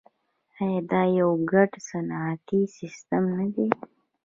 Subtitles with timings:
[0.61, 3.67] آیا دا یو ګډ صنعتي سیستم نه دی؟